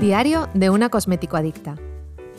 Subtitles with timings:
[0.00, 1.76] Diario de una cosmético adicta.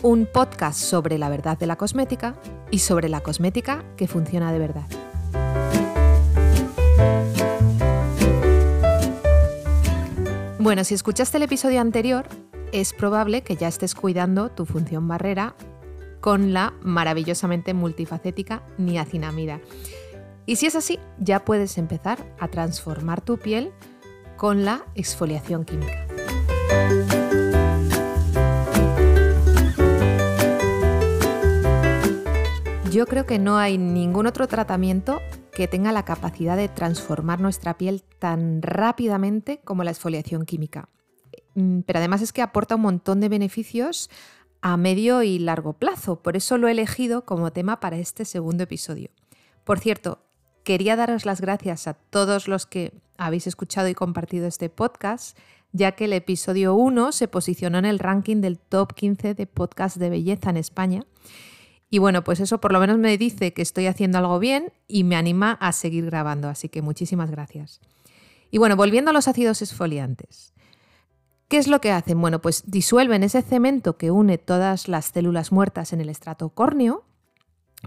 [0.01, 2.33] Un podcast sobre la verdad de la cosmética
[2.71, 4.87] y sobre la cosmética que funciona de verdad.
[10.57, 12.25] Bueno, si escuchaste el episodio anterior,
[12.71, 15.53] es probable que ya estés cuidando tu función barrera
[16.19, 19.61] con la maravillosamente multifacética niacinamida.
[20.47, 23.71] Y si es así, ya puedes empezar a transformar tu piel
[24.35, 26.07] con la exfoliación química.
[32.91, 35.21] Yo creo que no hay ningún otro tratamiento
[35.53, 40.89] que tenga la capacidad de transformar nuestra piel tan rápidamente como la exfoliación química.
[41.55, 44.09] Mm, pero además es que aporta un montón de beneficios
[44.59, 46.21] a medio y largo plazo.
[46.21, 49.09] Por eso lo he elegido como tema para este segundo episodio.
[49.63, 50.25] Por cierto,
[50.65, 55.37] quería daros las gracias a todos los que habéis escuchado y compartido este podcast,
[55.71, 59.95] ya que el episodio 1 se posicionó en el ranking del top 15 de podcast
[59.95, 61.05] de belleza en España
[61.93, 65.03] y bueno, pues eso por lo menos me dice que estoy haciendo algo bien y
[65.03, 67.81] me anima a seguir grabando, así que muchísimas gracias.
[68.49, 70.53] Y bueno, volviendo a los ácidos esfoliantes.
[71.49, 72.21] ¿Qué es lo que hacen?
[72.21, 77.03] Bueno, pues disuelven ese cemento que une todas las células muertas en el estrato córneo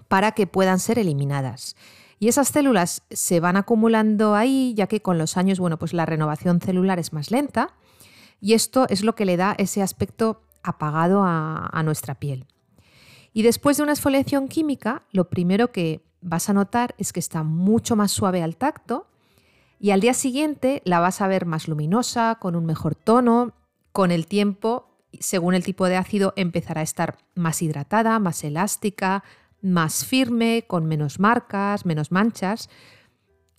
[0.06, 1.74] para que puedan ser eliminadas.
[2.18, 6.04] Y esas células se van acumulando ahí, ya que con los años, bueno, pues la
[6.04, 7.72] renovación celular es más lenta
[8.38, 12.46] y esto es lo que le da ese aspecto apagado a nuestra piel.
[13.34, 17.42] Y después de una exfoliación química, lo primero que vas a notar es que está
[17.42, 19.08] mucho más suave al tacto
[19.78, 23.52] y al día siguiente la vas a ver más luminosa, con un mejor tono,
[23.92, 24.88] con el tiempo,
[25.20, 29.24] según el tipo de ácido, empezará a estar más hidratada, más elástica,
[29.60, 32.70] más firme, con menos marcas, menos manchas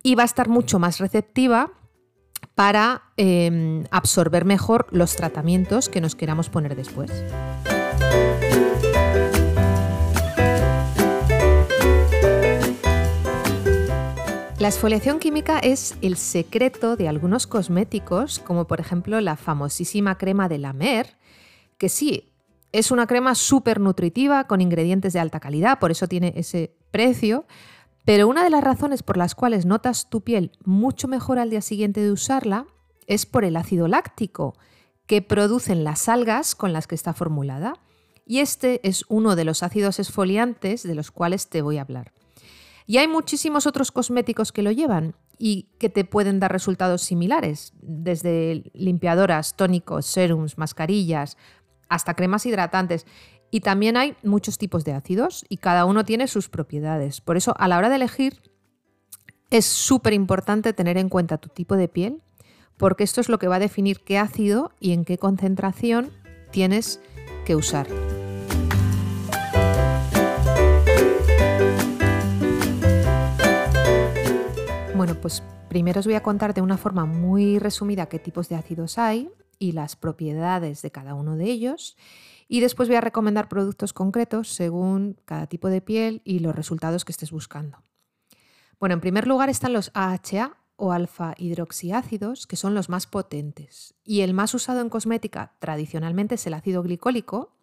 [0.01, 1.71] y va a estar mucho más receptiva
[2.53, 7.11] para em, absorber mejor los tratamientos que nos queramos poner después.
[14.65, 20.49] La exfoliación química es el secreto de algunos cosméticos, como por ejemplo la famosísima crema
[20.49, 21.19] de la Mer,
[21.77, 22.33] que sí,
[22.71, 27.45] es una crema súper nutritiva con ingredientes de alta calidad, por eso tiene ese precio,
[28.05, 31.61] pero una de las razones por las cuales notas tu piel mucho mejor al día
[31.61, 32.65] siguiente de usarla
[33.05, 34.55] es por el ácido láctico
[35.05, 37.73] que producen las algas con las que está formulada.
[38.25, 42.15] Y este es uno de los ácidos esfoliantes de los cuales te voy a hablar.
[42.85, 47.73] Y hay muchísimos otros cosméticos que lo llevan y que te pueden dar resultados similares,
[47.81, 51.37] desde limpiadoras, tónicos, serums, mascarillas,
[51.89, 53.05] hasta cremas hidratantes.
[53.51, 57.21] Y también hay muchos tipos de ácidos y cada uno tiene sus propiedades.
[57.21, 58.41] Por eso a la hora de elegir
[59.49, 62.21] es súper importante tener en cuenta tu tipo de piel,
[62.77, 66.11] porque esto es lo que va a definir qué ácido y en qué concentración
[66.51, 66.99] tienes
[67.45, 67.87] que usar.
[75.25, 78.99] Pues primero os voy a contar de una forma muy resumida qué tipos de ácidos
[78.99, 81.97] hay y las propiedades de cada uno de ellos.
[82.47, 87.05] Y después voy a recomendar productos concretos según cada tipo de piel y los resultados
[87.05, 87.81] que estés buscando.
[88.79, 93.95] Bueno, en primer lugar están los AHA o alfa hidroxiácidos, que son los más potentes.
[94.03, 97.57] Y el más usado en cosmética tradicionalmente es el ácido glicólico,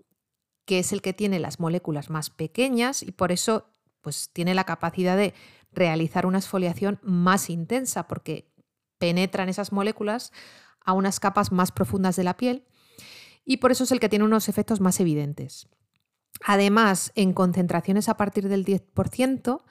[0.65, 3.69] que es el que tiene las moléculas más pequeñas y por eso
[4.01, 5.33] pues, tiene la capacidad de
[5.73, 8.53] realizar una exfoliación más intensa porque
[8.99, 10.33] penetran esas moléculas
[10.85, 12.65] a unas capas más profundas de la piel
[13.45, 15.69] y por eso es el que tiene unos efectos más evidentes.
[16.45, 19.63] Además, en concentraciones a partir del 10%,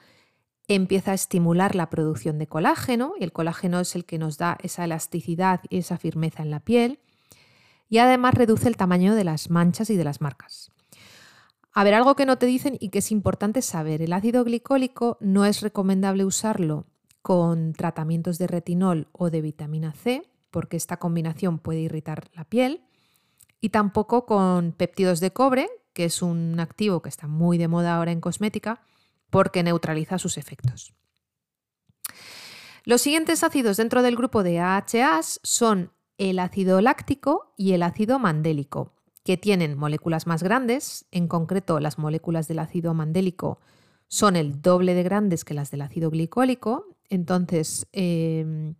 [0.68, 4.58] empieza a estimular la producción de colágeno y el colágeno es el que nos da
[4.62, 7.00] esa elasticidad y esa firmeza en la piel
[7.88, 10.71] y además reduce el tamaño de las manchas y de las marcas.
[11.74, 15.16] A ver, algo que no te dicen y que es importante saber, el ácido glicólico
[15.20, 16.86] no es recomendable usarlo
[17.22, 22.84] con tratamientos de retinol o de vitamina C, porque esta combinación puede irritar la piel,
[23.60, 27.96] y tampoco con péptidos de cobre, que es un activo que está muy de moda
[27.96, 28.82] ahora en cosmética,
[29.30, 30.92] porque neutraliza sus efectos.
[32.84, 38.18] Los siguientes ácidos dentro del grupo de AHAs son el ácido láctico y el ácido
[38.18, 38.92] mandélico
[39.24, 43.60] que tienen moléculas más grandes, en concreto las moléculas del ácido mandélico
[44.08, 48.74] son el doble de grandes que las del ácido glicólico, entonces em,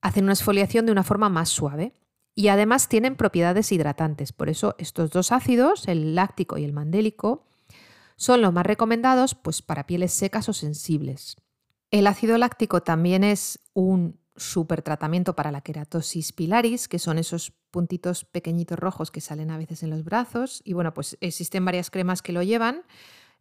[0.00, 1.94] hacen una exfoliación de una forma más suave
[2.34, 4.32] y además tienen propiedades hidratantes.
[4.32, 7.46] Por eso estos dos ácidos, el láctico y el mandélico,
[8.16, 11.36] son los más recomendados pues, para pieles secas o sensibles.
[11.90, 17.52] El ácido láctico también es un super tratamiento para la queratosis pilaris, que son esos
[17.70, 20.62] puntitos pequeñitos rojos que salen a veces en los brazos.
[20.64, 22.82] Y bueno, pues existen varias cremas que lo llevan,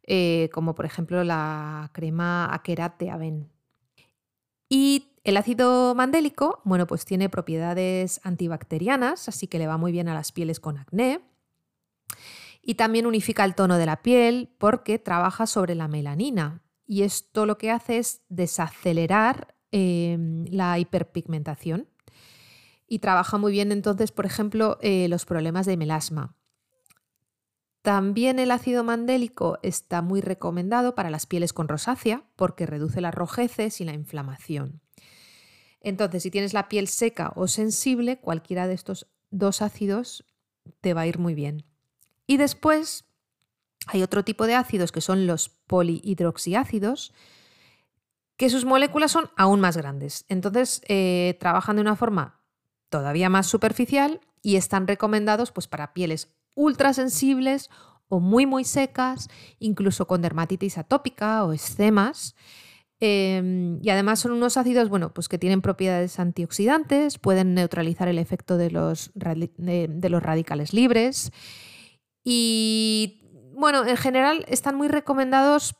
[0.03, 3.49] eh, como por ejemplo la crema Akerat de Aven.
[4.69, 10.07] Y el ácido mandélico, bueno, pues tiene propiedades antibacterianas, así que le va muy bien
[10.07, 11.21] a las pieles con acné.
[12.61, 16.63] Y también unifica el tono de la piel porque trabaja sobre la melanina.
[16.85, 21.87] Y esto lo que hace es desacelerar Em, la hiperpigmentación.
[22.87, 26.35] Y trabaja muy bien entonces, por ejemplo, eh, los problemas de melasma.
[27.81, 33.15] También el ácido mandélico está muy recomendado para las pieles con rosácea porque reduce las
[33.15, 34.81] rojeces y la inflamación.
[35.79, 40.25] Entonces, si tienes la piel seca o sensible, cualquiera de estos dos ácidos
[40.81, 41.63] te va a ir muy bien.
[42.27, 43.05] Y después
[43.87, 47.13] hay otro tipo de ácidos que son los polihidroxiácidos,
[48.41, 50.25] que sus moléculas son aún más grandes.
[50.27, 52.41] Entonces, eh, trabajan de una forma
[52.89, 57.69] todavía más superficial y están recomendados pues, para pieles ultrasensibles
[58.07, 59.29] o muy muy secas,
[59.59, 62.33] incluso con dermatitis atópica o escemas.
[62.99, 68.17] Em, y además son unos ácidos bueno, pues que tienen propiedades antioxidantes, pueden neutralizar el
[68.17, 71.31] efecto de los, de los radicales libres.
[72.23, 73.21] Y
[73.53, 75.75] bueno, en general están muy recomendados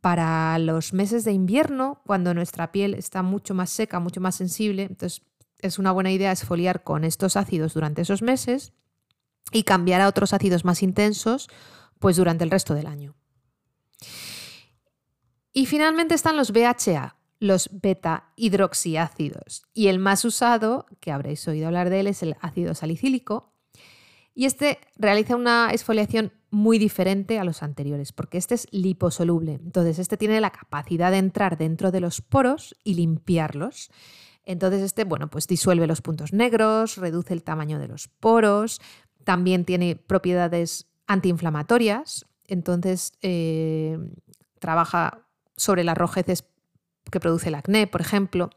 [0.00, 4.82] para los meses de invierno, cuando nuestra piel está mucho más seca, mucho más sensible,
[4.82, 5.22] entonces
[5.60, 8.72] es una buena idea esfoliar con estos ácidos durante esos meses
[9.52, 11.48] y cambiar a otros ácidos más intensos
[11.98, 13.14] pues durante el resto del año.
[15.52, 19.62] Y finalmente están los BHA, los beta hidroxiácidos.
[19.72, 23.52] Y el más usado, que habréis oído hablar de él, es el ácido salicílico.
[24.34, 29.54] Y este realiza una exfoliación muy diferente a los anteriores, porque este es liposoluble.
[29.54, 33.90] Entonces, este tiene la capacidad de entrar dentro de los poros y limpiarlos.
[34.44, 38.80] Entonces, este, bueno, pues disuelve los puntos negros, reduce el tamaño de los poros,
[39.24, 43.98] también tiene propiedades antiinflamatorias, entonces eh,
[44.58, 46.44] trabaja sobre las rojeces
[47.10, 48.50] que produce el acné, por ejemplo.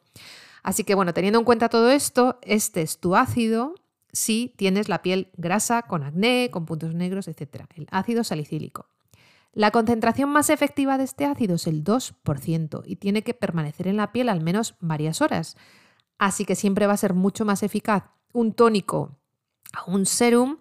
[0.63, 3.75] Así que, bueno, teniendo en cuenta todo esto, este es tu ácido
[4.11, 7.65] si tienes la piel grasa, con acné, con puntos negros, etc.
[7.75, 8.87] El ácido salicílico.
[9.53, 13.97] La concentración más efectiva de este ácido es el 2% y tiene que permanecer en
[13.97, 15.57] la piel al menos varias horas.
[16.19, 19.17] Así que siempre va a ser mucho más eficaz un tónico
[19.85, 20.57] o un serum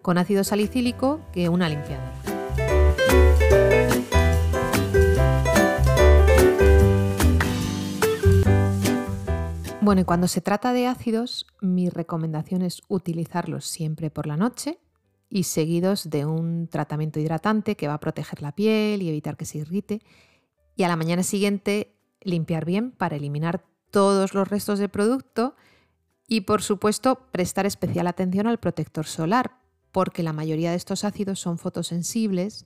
[0.00, 2.14] con ácido salicílico que una limpiadora.
[9.90, 14.78] Bueno, y cuando se trata de ácidos, mi recomendación es utilizarlos siempre por la noche
[15.28, 19.46] y seguidos de un tratamiento hidratante que va a proteger la piel y evitar que
[19.46, 20.00] se irrite.
[20.76, 25.56] Y a la mañana siguiente limpiar bien para eliminar todos los restos de producto
[26.28, 29.58] y por supuesto prestar especial atención al protector solar
[29.90, 32.64] porque la mayoría de estos ácidos son fotosensibles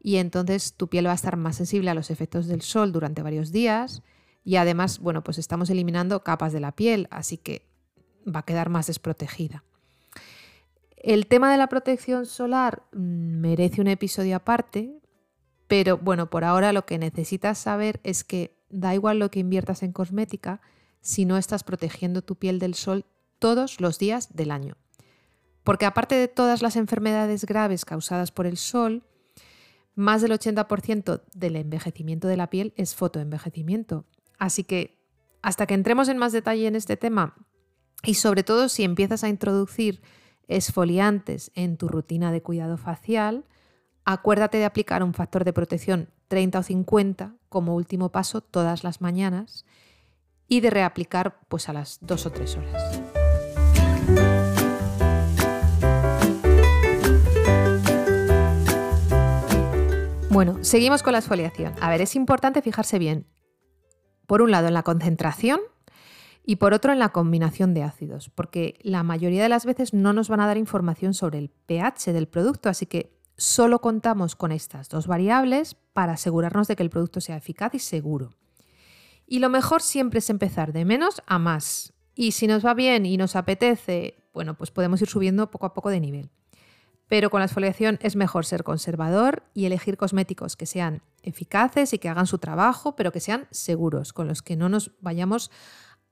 [0.00, 3.22] y entonces tu piel va a estar más sensible a los efectos del sol durante
[3.22, 4.02] varios días
[4.44, 7.66] y además, bueno, pues estamos eliminando capas de la piel, así que
[8.24, 9.64] va a quedar más desprotegida.
[10.96, 15.00] El tema de la protección solar mm, merece un episodio aparte,
[15.66, 19.82] pero bueno, por ahora lo que necesitas saber es que da igual lo que inviertas
[19.82, 20.60] en cosmética
[21.00, 23.06] si no estás protegiendo tu piel del sol
[23.38, 24.76] todos los días del año.
[25.62, 29.04] Porque aparte de todas las enfermedades graves causadas por el sol,
[29.94, 34.04] más del 80% del envejecimiento de la piel es fotoenvejecimiento
[34.44, 35.02] Así que
[35.40, 37.34] hasta que entremos en más detalle en este tema
[38.02, 40.02] y sobre todo si empiezas a introducir
[40.48, 43.46] esfoliantes en tu rutina de cuidado facial,
[44.04, 49.00] acuérdate de aplicar un factor de protección 30 o 50 como último paso todas las
[49.00, 49.64] mañanas
[50.46, 53.00] y de reaplicar pues a las 2 o 3 horas.
[60.28, 61.72] Bueno, seguimos con la esfoliación.
[61.80, 63.26] A ver, es importante fijarse bien
[64.26, 65.60] por un lado en la concentración
[66.44, 70.12] y por otro en la combinación de ácidos, porque la mayoría de las veces no
[70.12, 74.52] nos van a dar información sobre el pH del producto, así que solo contamos con
[74.52, 78.30] estas dos variables para asegurarnos de que el producto sea eficaz y seguro.
[79.26, 81.94] Y lo mejor siempre es empezar de menos a más.
[82.14, 85.74] Y si nos va bien y nos apetece, bueno, pues podemos ir subiendo poco a
[85.74, 86.30] poco de nivel.
[87.14, 92.00] Pero con la exfoliación es mejor ser conservador y elegir cosméticos que sean eficaces y
[92.00, 95.52] que hagan su trabajo, pero que sean seguros, con los que no nos vayamos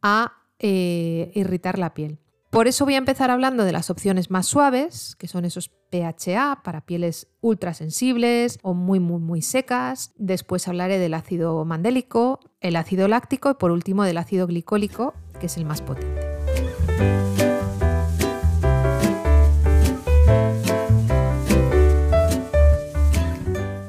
[0.00, 2.20] a eh, irritar la piel.
[2.50, 6.62] Por eso voy a empezar hablando de las opciones más suaves, que son esos PHA
[6.62, 10.12] para pieles ultrasensibles o muy, muy, muy secas.
[10.14, 15.46] Después hablaré del ácido mandélico, el ácido láctico y por último del ácido glicólico, que
[15.46, 17.41] es el más potente.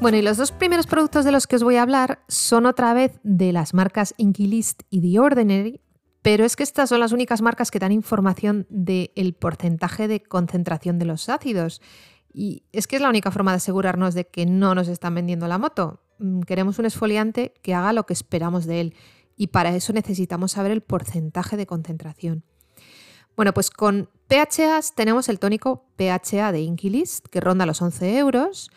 [0.04, 2.94] Bueno, y los dos primeros productos de los que os voy a hablar son otra
[2.94, 5.80] vez de las marcas Inkilist y The Ordinary,
[6.22, 11.00] pero es que estas son las únicas marcas que dan información del porcentaje de concentración
[11.00, 11.82] de los ácidos.
[12.34, 15.48] Y es que es la única forma de asegurarnos de que no nos están vendiendo
[15.48, 16.02] la moto.
[16.20, 18.96] Mm, queremos un esfoliante que haga lo que esperamos de él
[19.38, 22.44] y para eso necesitamos saber el porcentaje de concentración.
[23.38, 28.70] Bueno, pues con PHAs tenemos el tónico PHA de Inkilist que ronda los 11 euros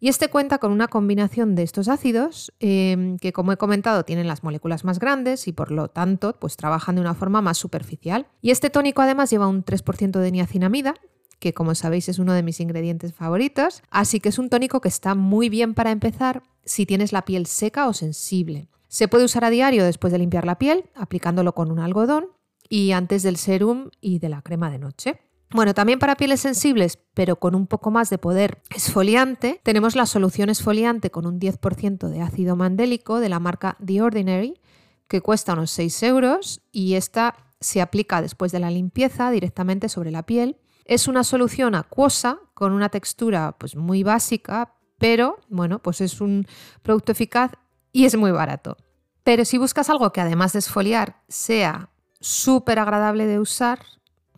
[0.00, 4.26] y este cuenta con una combinación de estos ácidos em, que, como he comentado, tienen
[4.26, 8.26] las moléculas más grandes y por lo tanto pues, trabajan de una forma más superficial.
[8.40, 10.94] Y este tónico además lleva un 3% de niacinamida,
[11.38, 14.88] que como sabéis es uno de mis ingredientes favoritos, así que es un tónico que
[14.88, 18.68] está muy bien para empezar si tienes la piel seca o sensible.
[18.88, 22.28] Se puede usar a diario después de limpiar la piel, aplicándolo con un algodón
[22.68, 25.20] y antes del serum y de la crema de noche.
[25.52, 30.06] Bueno, también para pieles sensibles, pero con un poco más de poder esfoliante, tenemos la
[30.06, 34.60] solución esfoliante con un 10% de ácido mandélico de la marca The Ordinary,
[35.08, 40.12] que cuesta unos 6 euros y esta se aplica después de la limpieza directamente sobre
[40.12, 40.56] la piel.
[40.84, 46.46] Es una solución acuosa con una textura pues, muy básica, pero bueno, pues es un
[46.82, 47.50] producto eficaz
[47.92, 48.76] y es muy barato.
[49.24, 51.90] Pero si buscas algo que además de esfoliar sea
[52.20, 53.80] súper agradable de usar,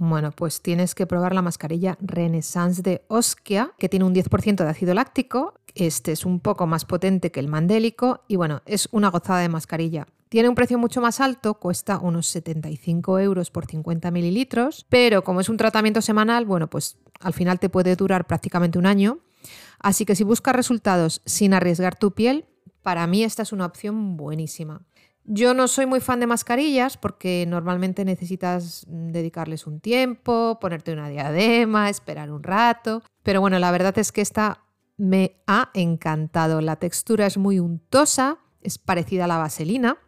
[0.09, 4.69] bueno, pues tienes que probar la mascarilla Renaissance de Oskia, que tiene un 10% de
[4.69, 5.55] ácido láctico.
[5.75, 9.49] Este es un poco más potente que el mandélico y bueno, es una gozada de
[9.49, 10.07] mascarilla.
[10.29, 15.41] Tiene un precio mucho más alto, cuesta unos 75 euros por 50 mililitros, pero como
[15.41, 19.19] es un tratamiento semanal, bueno, pues al final te puede durar prácticamente un año.
[19.79, 22.47] Así que si buscas resultados sin arriesgar tu piel,
[22.83, 24.83] para mí esta es una opción buenísima.
[25.25, 31.09] Yo no soy muy fan de mascarillas porque normalmente necesitas dedicarles un tiempo, ponerte una
[31.09, 33.03] diadema, esperar un rato.
[33.23, 34.65] Pero bueno, la verdad es que esta
[34.97, 36.61] me ha encantado.
[36.61, 39.99] La textura es muy untosa, es parecida a la vaselina,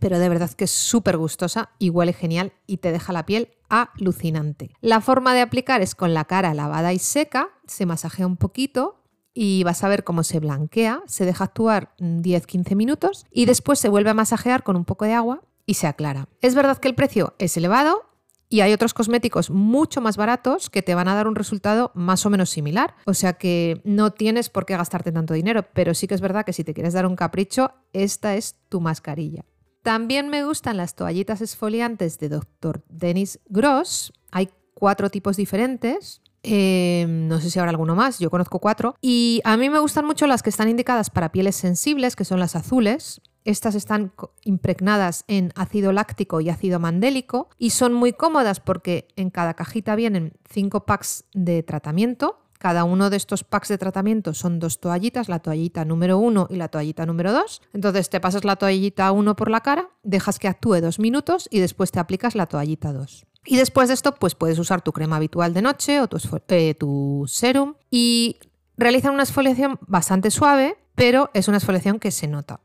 [0.00, 3.50] pero de verdad que es súper gustosa y huele genial y te deja la piel
[3.68, 4.70] alucinante.
[4.80, 9.03] La forma de aplicar es con la cara lavada y seca, se masajea un poquito
[9.34, 13.88] y vas a ver cómo se blanquea, se deja actuar 10-15 minutos y después se
[13.88, 16.28] vuelve a masajear con un poco de agua y se aclara.
[16.40, 18.02] Es verdad que el precio es elevado
[18.48, 22.24] y hay otros cosméticos mucho más baratos que te van a dar un resultado más
[22.24, 22.94] o menos similar.
[23.06, 26.44] O sea que no tienes por qué gastarte tanto dinero, pero sí que es verdad
[26.44, 29.44] que si te quieres dar un capricho, esta es tu mascarilla.
[29.82, 32.84] También me gustan las toallitas esfoliantes de Dr.
[32.88, 34.12] Dennis Gross.
[34.30, 36.22] Hay cuatro tipos diferentes.
[36.46, 38.94] Em, no sé si habrá alguno más, yo conozco cuatro.
[39.00, 42.38] Y a mí me gustan mucho las que están indicadas para pieles sensibles, que son
[42.38, 43.22] las azules.
[43.46, 44.12] Estas están
[44.44, 49.96] impregnadas en ácido láctico y ácido mandélico y son muy cómodas porque en cada cajita
[49.96, 52.40] vienen cinco packs de tratamiento.
[52.58, 56.56] Cada uno de estos packs de tratamiento son dos toallitas, la toallita número uno y
[56.56, 57.60] la toallita número dos.
[57.74, 61.60] Entonces te pasas la toallita uno por la cara, dejas que actúe dos minutos y
[61.60, 63.26] después te aplicas la toallita dos.
[63.44, 66.74] Y después de esto, pues puedes usar tu crema habitual de noche o tu, eh,
[66.74, 68.38] tu serum y
[68.76, 72.60] realizan una exfoliación bastante suave, pero es una exfoliación que se nota.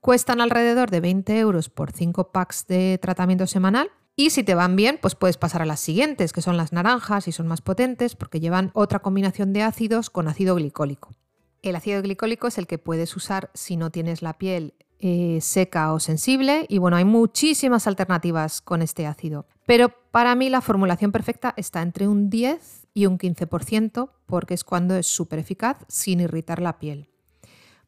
[0.00, 3.90] Cuestan alrededor de 20 euros por 5 packs de tratamiento semanal.
[4.16, 7.26] Y si te van bien, pues puedes pasar a las siguientes, que son las naranjas
[7.26, 11.14] y son más potentes porque llevan otra combinación de ácidos con ácido glicólico.
[11.62, 15.92] El ácido glicólico es el que puedes usar si no tienes la piel eh, seca
[15.92, 19.46] o sensible y bueno, hay muchísimas alternativas con este ácido.
[19.66, 24.62] Pero para mí la formulación perfecta está entre un 10 y un 15% porque es
[24.62, 27.10] cuando es súper eficaz sin irritar la piel.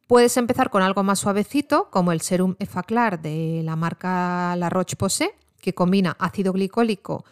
[0.08, 5.30] Puedes empezar con algo más suavecito como el serum Effaclar de la marca La Roche-Posay
[5.60, 7.24] que combina ácido glicólico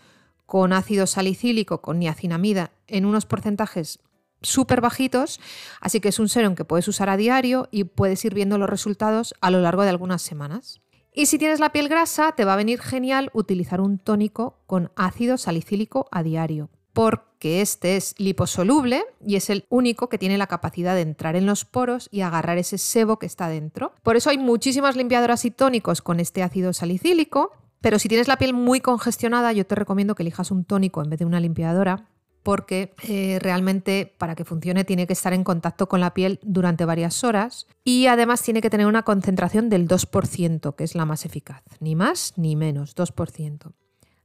[0.46, 3.98] con ácido salicílico con niacinamida en unos porcentajes
[4.42, 5.40] súper bajitos,
[5.80, 8.70] así que es un serum que puedes usar a diario y puedes ir viendo los
[8.70, 10.83] resultados a lo largo de algunas semanas.
[11.16, 14.90] Y si tienes la piel grasa, te va a venir genial utilizar un tónico con
[14.96, 20.48] ácido salicílico a diario, porque este es liposoluble y es el único que tiene la
[20.48, 23.92] capacidad de entrar en los poros y agarrar ese sebo que está dentro.
[24.02, 28.36] Por eso hay muchísimas limpiadoras y tónicos con este ácido salicílico, pero si tienes la
[28.36, 32.08] piel muy congestionada, yo te recomiendo que elijas un tónico en vez de una limpiadora
[32.44, 36.84] porque eh, realmente para que funcione tiene que estar en contacto con la piel durante
[36.84, 41.24] varias horas y además tiene que tener una concentración del 2%, que es la más
[41.24, 43.72] eficaz, ni más ni menos, 2%.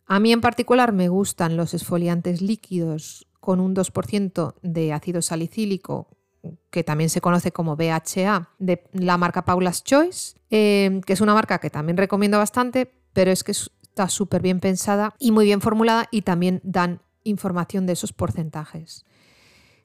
[0.05, 6.09] A mí en particular me gustan los esfoliantes líquidos con un 2% de ácido salicílico,
[6.69, 11.33] que también se conoce como BHA, de la marca Paula's Choice, eh, que es una
[11.33, 15.61] marca que también recomiendo bastante, pero es que está súper bien pensada y muy bien
[15.61, 19.05] formulada y también dan información de esos porcentajes.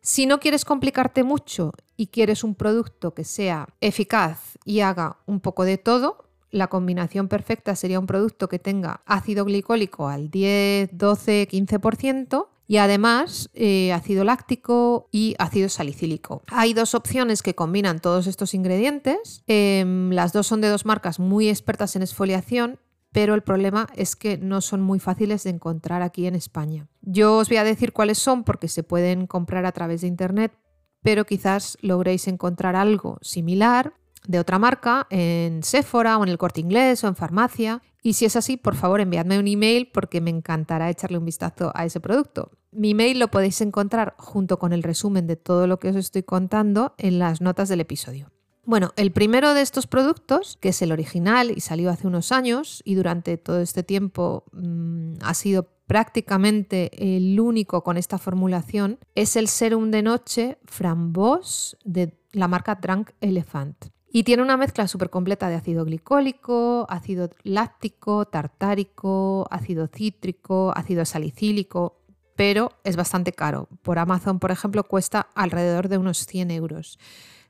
[0.00, 5.40] Si no quieres complicarte mucho y quieres un producto que sea eficaz y haga un
[5.40, 10.90] poco de todo, la combinación perfecta sería un producto que tenga ácido glicólico al 10,
[10.92, 16.42] 12, 15% y además eh, ácido láctico y ácido salicílico.
[16.48, 19.42] Hay dos opciones que combinan todos estos ingredientes.
[19.46, 22.78] Em, las dos son de dos marcas muy expertas en esfoliación
[23.14, 26.88] pero el problema es que no son muy fáciles de encontrar aquí en España.
[27.00, 30.52] Yo os voy a decir cuáles son porque se pueden comprar a través de internet,
[31.00, 33.94] pero quizás logréis encontrar algo similar
[34.26, 37.82] de otra marca en Sephora o en el Corte Inglés o en farmacia.
[38.02, 41.70] Y si es así, por favor enviadme un email porque me encantará echarle un vistazo
[41.76, 42.50] a ese producto.
[42.72, 46.24] Mi email lo podéis encontrar junto con el resumen de todo lo que os estoy
[46.24, 48.33] contando en las notas del episodio.
[48.66, 52.82] Bueno, el primero de estos productos, que es el original y salió hace unos años
[52.84, 59.36] y durante todo este tiempo mm, ha sido prácticamente el único con esta formulación, es
[59.36, 63.86] el serum de noche Framboise de la marca Drunk Elephant.
[64.10, 71.04] Y tiene una mezcla súper completa de ácido glicólico, ácido láctico, tartárico, ácido cítrico, ácido
[71.04, 72.00] salicílico,
[72.36, 73.68] pero es bastante caro.
[73.82, 76.98] Por Amazon, por ejemplo, cuesta alrededor de unos 100 euros.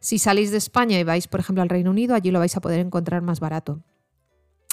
[0.04, 2.60] Si salís de España y vais, por ejemplo, al Reino Unido, allí lo vais a
[2.60, 3.80] poder encontrar más barato.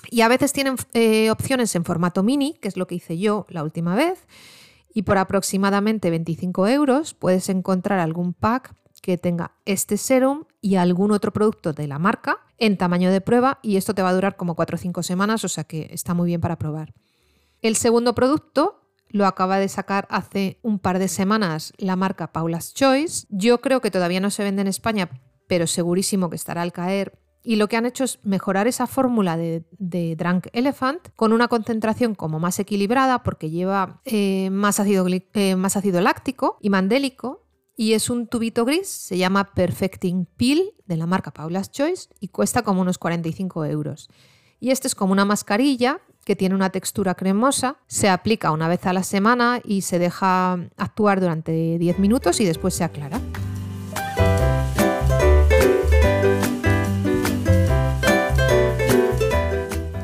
[0.10, 3.46] Y a veces tienen eh, opciones en formato mini, que es lo que hice yo
[3.48, 4.28] la última vez,
[4.94, 11.14] y por aproximadamente 25 euros puedes encontrar algún pack que tenga este serum y algún
[11.14, 14.36] otro producto de la marca en tamaño de prueba y esto te va a durar
[14.36, 16.94] como 4 o 5 semanas, o sea que está muy bien para probar.
[17.62, 18.81] El segundo producto
[19.12, 23.28] lo acaba de sacar hace un par de semanas la marca Paula's Choice.
[23.30, 25.10] Yo creo que todavía no se vende en España,
[25.48, 27.20] pero segurísimo que estará al caer.
[27.44, 29.64] Y lo que han hecho es mejorar esa fórmula de,
[30.16, 35.76] Drunk Elephant con una concentración como más equilibrada porque lleva eh, más, ácido, eh, más
[35.76, 41.08] ácido láctico y mandélico y es un tubito gris, se llama Perfecting Peel de la
[41.08, 44.10] marca Paula's Choice y cuesta como unos 45 euros.
[44.60, 48.86] Y este es como una mascarilla que tiene una textura cremosa, se aplica una vez
[48.86, 53.20] a la semana y se deja actuar durante 10 minutos y después se aclara.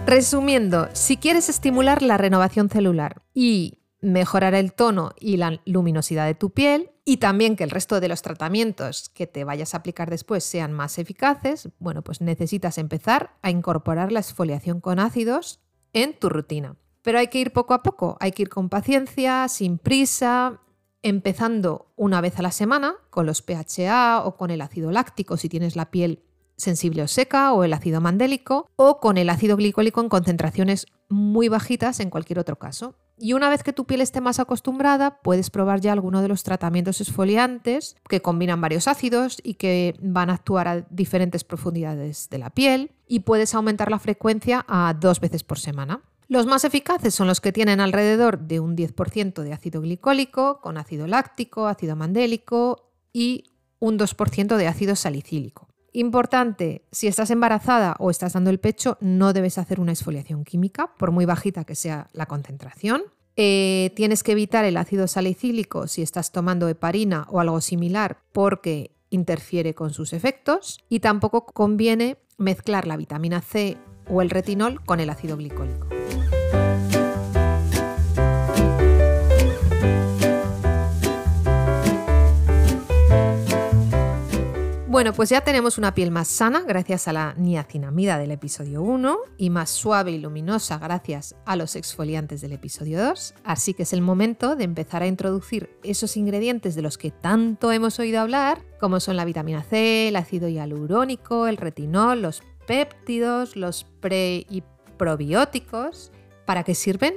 [0.08, 6.34] Resumiendo, si quieres estimular la renovación celular y mejorar el tono y la luminosidad de
[6.34, 10.10] tu piel y también que el resto de los tratamientos que te vayas a aplicar
[10.10, 15.60] después sean más eficaces, bueno, pues necesitas empezar a incorporar la exfoliación con ácidos
[15.94, 16.76] en tu rutina.
[17.02, 20.60] Pero hay que ir poco a poco, hay que ir con paciencia, sin prisa,
[21.02, 25.48] empezando una vez a la semana con los PHA o con el ácido láctico si
[25.48, 26.24] tienes la piel
[26.58, 31.48] sensible o seca o el ácido mandélico o con el ácido glicólico en concentraciones muy
[31.48, 32.96] bajitas en cualquier otro caso.
[33.20, 36.44] Y una vez que tu piel esté más acostumbrada, puedes probar ya alguno de los
[36.44, 42.38] tratamientos exfoliantes que combinan varios ácidos y que van a actuar a diferentes profundidades de
[42.38, 46.02] la piel y puedes aumentar la frecuencia a dos veces por semana.
[46.28, 50.78] Los más eficaces son los que tienen alrededor de un 10% de ácido glicólico, con
[50.78, 53.46] ácido láctico, ácido mandélico y
[53.80, 55.67] un 2% de ácido salicílico.
[55.98, 60.92] Importante, si estás embarazada o estás dando el pecho, no debes hacer una exfoliación química,
[60.96, 63.02] por muy bajita que sea la concentración.
[63.36, 68.92] Eh, tienes que evitar el ácido salicílico si estás tomando heparina o algo similar porque
[69.10, 73.76] interfiere con sus efectos y tampoco conviene mezclar la vitamina C
[74.08, 75.97] o el retinol con el ácido glicólico.
[84.98, 89.20] Bueno, pues ya tenemos una piel más sana gracias a la niacinamida del episodio 1
[89.38, 93.94] y más suave y luminosa gracias a los exfoliantes del episodio 2, así que es
[93.94, 98.64] el momento de empezar a introducir esos ingredientes de los que tanto hemos oído hablar,
[98.80, 104.64] como son la vitamina C, el ácido hialurónico, el retinol, los péptidos, los pre y
[104.98, 106.12] probióticos.
[106.48, 107.14] ¿Para qué sirven?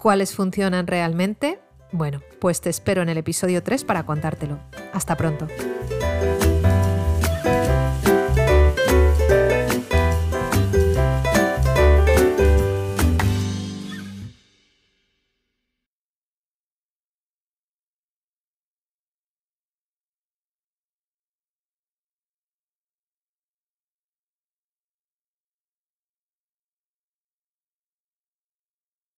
[0.00, 1.58] ¿Cuáles funcionan realmente?
[1.90, 4.60] Bueno, pues te espero en el episodio 3 para contártelo.
[4.92, 5.48] Hasta pronto.